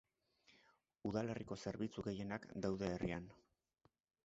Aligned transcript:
Udalerriko 1.09 1.59
zerbitzu 1.67 2.05
gehienak 2.09 2.49
daude 2.67 2.93
herrian. 2.97 3.31